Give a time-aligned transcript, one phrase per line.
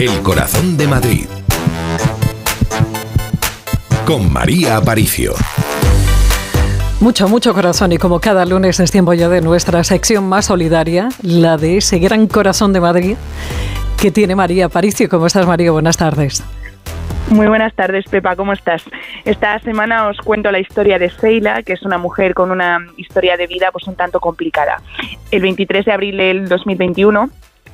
[0.00, 1.26] El corazón de Madrid.
[4.06, 5.34] Con María Aparicio.
[7.00, 11.10] Mucho, mucho corazón y como cada lunes es tiempo ya de nuestra sección más solidaria,
[11.22, 13.16] la de ese gran corazón de Madrid
[14.00, 15.06] que tiene María Aparicio.
[15.10, 15.70] ¿Cómo estás María?
[15.70, 16.42] Buenas tardes.
[17.28, 18.82] Muy buenas tardes, Pepa, ¿cómo estás?
[19.26, 23.36] Esta semana os cuento la historia de Seila, que es una mujer con una historia
[23.36, 24.80] de vida pues un tanto complicada.
[25.30, 27.28] El 23 de abril del 2021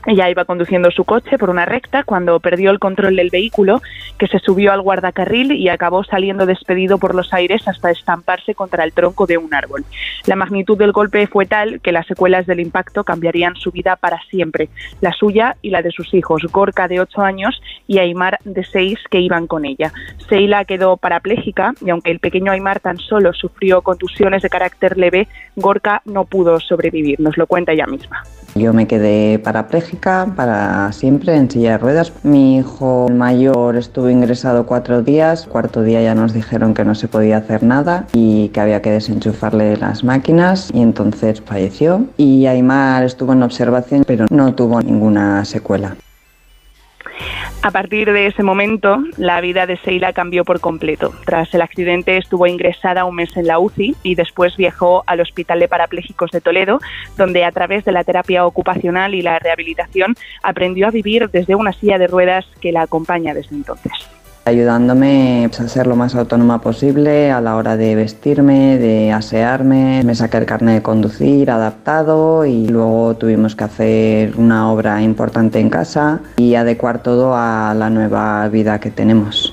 [0.07, 3.83] ella iba conduciendo su coche por una recta cuando perdió el control del vehículo,
[4.19, 8.85] que se subió al guardacarril y acabó saliendo despedido por los aires hasta estamparse contra
[8.85, 9.85] el tronco de un árbol.
[10.27, 14.21] La magnitud del golpe fue tal que las secuelas del impacto cambiarían su vida para
[14.31, 14.69] siempre,
[15.01, 18.99] la suya y la de sus hijos, Gorka de 8 años y Aymar de 6
[19.11, 19.93] que iban con ella.
[20.29, 25.27] Seila quedó parapléjica y aunque el pequeño Aymar tan solo sufrió contusiones de carácter leve,
[25.57, 28.23] Gorka no pudo sobrevivir, nos lo cuenta ella misma.
[28.57, 32.13] Yo me quedé parapléjica para siempre en silla de ruedas.
[32.23, 35.47] Mi hijo mayor estuvo ingresado cuatro días.
[35.47, 38.91] Cuarto día ya nos dijeron que no se podía hacer nada y que había que
[38.91, 42.07] desenchufarle las máquinas y entonces falleció.
[42.17, 45.97] Y Aymar estuvo en observación pero no tuvo ninguna secuela.
[47.67, 51.13] A partir de ese momento, la vida de Seila cambió por completo.
[51.25, 55.59] Tras el accidente estuvo ingresada un mes en la UCI y después viajó al Hospital
[55.59, 56.79] de Parapléjicos de Toledo,
[57.17, 61.73] donde a través de la terapia ocupacional y la rehabilitación aprendió a vivir desde una
[61.73, 63.93] silla de ruedas que la acompaña desde entonces
[64.47, 70.03] ayudándome a ser lo más autónoma posible a la hora de vestirme, de asearme.
[70.05, 75.59] Me saqué el carnet de conducir adaptado y luego tuvimos que hacer una obra importante
[75.59, 79.53] en casa y adecuar todo a la nueva vida que tenemos.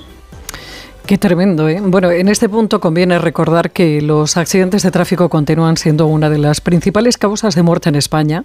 [1.06, 1.82] Qué tremendo, ¿eh?
[1.84, 6.38] Bueno, en este punto conviene recordar que los accidentes de tráfico continúan siendo una de
[6.38, 8.44] las principales causas de muerte en España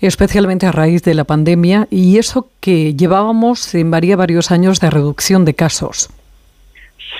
[0.00, 5.44] especialmente a raíz de la pandemia y eso que llevábamos en varios años de reducción
[5.44, 6.10] de casos.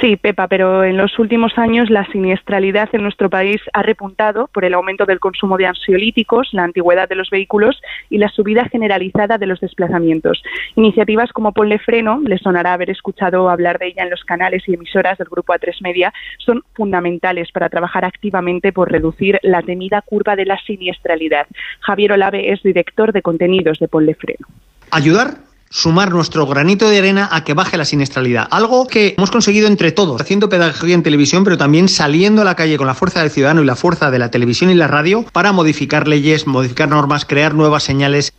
[0.00, 4.64] Sí, Pepa, pero en los últimos años la siniestralidad en nuestro país ha repuntado por
[4.64, 7.80] el aumento del consumo de ansiolíticos, la antigüedad de los vehículos
[8.10, 10.42] y la subida generalizada de los desplazamientos.
[10.74, 14.74] Iniciativas como Ponle Freno, le sonará haber escuchado hablar de ella en los canales y
[14.74, 20.34] emisoras del Grupo A3 Media, son fundamentales para trabajar activamente por reducir la temida curva
[20.34, 21.46] de la siniestralidad.
[21.80, 24.46] Javier Olave es director de contenidos de Ponle Freno.
[24.90, 25.43] Ayudar
[25.74, 28.46] sumar nuestro granito de arena a que baje la siniestralidad.
[28.52, 32.54] Algo que hemos conseguido entre todos, haciendo pedagogía en televisión, pero también saliendo a la
[32.54, 35.24] calle con la fuerza del ciudadano y la fuerza de la televisión y la radio
[35.32, 38.32] para modificar leyes, modificar normas, crear nuevas señales.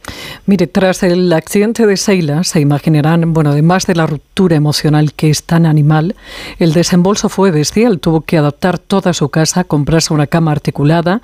[0.45, 5.29] Mire, tras el accidente de Seila, se imaginarán, bueno, además de la ruptura emocional que
[5.29, 6.16] es tan animal,
[6.57, 8.00] el desembolso fue bestial.
[8.00, 11.22] Tuvo que adaptar toda su casa, comprarse una cama articulada,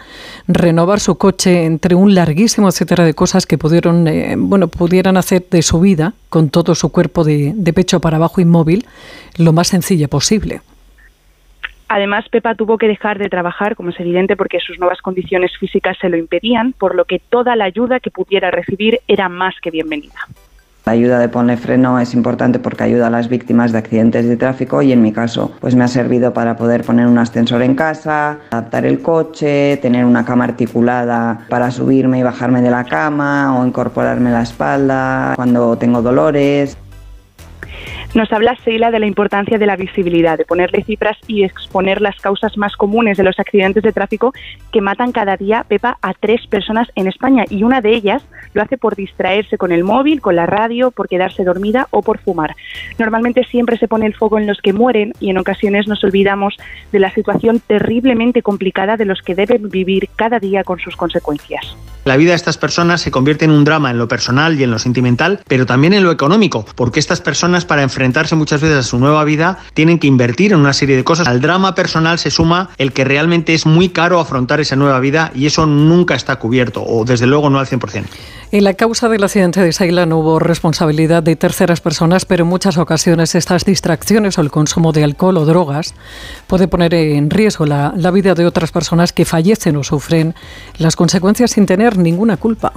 [0.50, 5.45] renovar su coche, entre un larguísimo etcétera de cosas que pudieron, eh, bueno, pudieran hacer
[5.50, 8.85] de su vida con todo su cuerpo de, pecho para abajo inmóvil,
[9.38, 10.62] lo más sencilla posible.
[11.88, 15.97] Además, Pepa tuvo que dejar de trabajar, como es evidente, porque sus nuevas condiciones físicas
[16.00, 19.72] se lo impedían, por lo que toda la ayuda que pudiera recibir era más que
[19.72, 20.28] bienvenida.
[20.86, 24.36] La ayuda de Ponle Freno es importante porque ayuda a las víctimas de accidentes de
[24.36, 27.75] tráfico y en mi caso pues me ha servido para poder poner un ascensor en
[27.75, 33.59] casa, adaptar el coche, tener una cama articulada para subirme y bajarme de la cama
[33.59, 36.75] o incorporarme la espalda cuando tengo dolores.
[38.13, 42.19] Nos habla Seila de la importancia de la visibilidad, de ponerle cifras y exponer las
[42.19, 44.33] causas más comunes de los accidentes de tráfico
[44.73, 48.21] que matan cada día, Pepa, a tres personas en España y una de ellas
[48.53, 52.19] lo hace por distraerse con el móvil, con la radio, por quedarse dormida o por
[52.19, 52.53] fumar.
[53.00, 56.57] Normalmente siempre se pone el foco en los que mueren y en ocasiones nos olvidamos
[56.91, 61.77] de la situación terriblemente complicada de los que deben vivir cada día con sus consecuencias.
[62.03, 64.71] La vida de estas personas se convierte en un drama en lo personal y en
[64.71, 68.84] lo sentimental, pero también en lo económico, porque estas personas para enfrentarse muchas veces a
[68.84, 71.28] su nueva vida tienen que invertir en una serie de cosas.
[71.28, 75.31] Al drama personal se suma el que realmente es muy caro afrontar esa nueva vida
[75.36, 78.06] y eso nunca está cubierto, o desde luego no al 100%.
[78.53, 82.50] En la causa del accidente de Saila no hubo responsabilidad de terceras personas, pero en
[82.50, 85.94] muchas ocasiones estas distracciones o el consumo de alcohol o drogas
[86.48, 90.33] puede poner en riesgo la, la vida de otras personas que fallecen o sufren
[90.80, 92.74] las consecuencias sin tener ninguna culpa.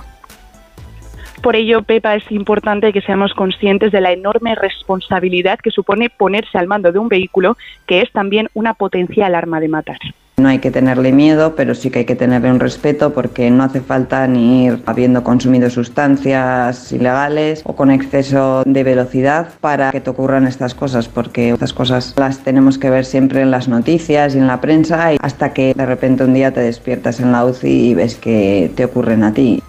[1.44, 6.56] Por ello, Pepa, es importante que seamos conscientes de la enorme responsabilidad que supone ponerse
[6.56, 9.98] al mando de un vehículo, que es también una potencial arma de matar.
[10.38, 13.62] No hay que tenerle miedo, pero sí que hay que tenerle un respeto porque no
[13.62, 20.00] hace falta ni ir habiendo consumido sustancias ilegales o con exceso de velocidad para que
[20.00, 24.34] te ocurran estas cosas, porque estas cosas las tenemos que ver siempre en las noticias
[24.34, 27.90] y en la prensa hasta que de repente un día te despiertas en la UCI
[27.90, 29.62] y ves que te ocurren a ti.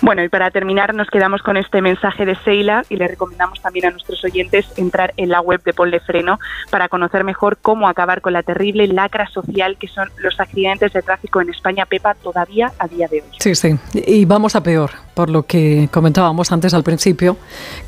[0.00, 3.86] Bueno, y para terminar nos quedamos con este mensaje de Seila y le recomendamos también
[3.86, 6.38] a nuestros oyentes entrar en la web de Ponle Freno
[6.70, 11.02] para conocer mejor cómo acabar con la terrible lacra social que son los accidentes de
[11.02, 13.28] tráfico en España, Pepa, todavía a día de hoy.
[13.40, 17.36] Sí, sí, y vamos a peor, por lo que comentábamos antes al principio,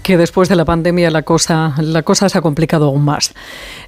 [0.02, 3.34] que después de la pandemia la cosa, la cosa se ha complicado aún más.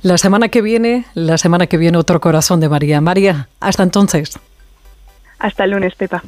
[0.02, 3.00] La semana que viene, la semana que viene otro corazón de María.
[3.00, 4.38] María, hasta entonces.
[5.40, 6.22] Hasta el lunes, Pepa.